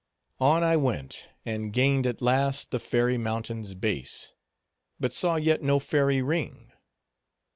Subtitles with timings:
[0.39, 4.33] On I went, and gained at last the fairy mountain's base,
[4.99, 6.71] but saw yet no fairy ring.